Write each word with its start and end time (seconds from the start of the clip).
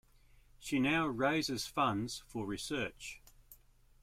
She 0.57 0.79
now 0.79 1.05
raises 1.05 1.67
funds 1.67 2.23
for 2.25 2.47
research. 2.47 3.21